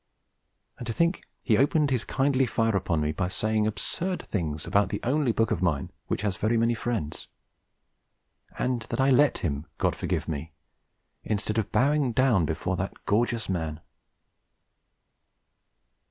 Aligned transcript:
And 0.79 0.87
to 0.87 0.93
think 0.93 1.17
that 1.17 1.25
he 1.43 1.57
opened 1.59 1.91
his 1.91 2.05
kindly 2.05 2.47
fire 2.47 2.75
upon 2.75 3.01
me 3.01 3.11
by 3.11 3.27
saying 3.27 3.67
absurd 3.67 4.23
things 4.23 4.65
about 4.65 4.89
the 4.89 4.99
only 5.03 5.31
book 5.31 5.51
of 5.51 5.61
mine 5.61 5.91
which 6.07 6.23
has 6.23 6.37
very 6.37 6.57
many 6.57 6.73
friends; 6.73 7.27
and 8.57 8.81
that 8.89 8.99
I 8.99 9.11
let 9.11 9.37
him, 9.45 9.67
God 9.77 9.95
forgive 9.95 10.27
me, 10.27 10.53
instead 11.23 11.59
of 11.59 11.71
bowing 11.71 12.13
down 12.13 12.47
before 12.47 12.75
the 12.77 12.89
gorgeous 13.05 13.47
man! 13.47 13.79